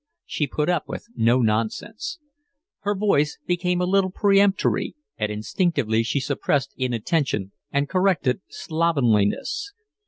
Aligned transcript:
She 0.25 0.47
put 0.47 0.67
up 0.67 0.89
with 0.89 1.09
no 1.15 1.41
nonsense. 1.43 2.17
Her 2.79 2.95
voice 2.95 3.37
became 3.45 3.81
a 3.81 3.85
little 3.85 4.09
peremptory, 4.09 4.95
and 5.19 5.31
instinctively 5.31 6.01
she 6.01 6.19
suppressed 6.19 6.73
inattention 6.75 7.51
and 7.71 7.87
corrected 7.87 8.41
slovenliness. 8.49 9.73